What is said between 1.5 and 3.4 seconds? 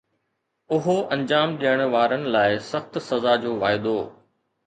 ڏيڻ وارن لاءِ سخت سزا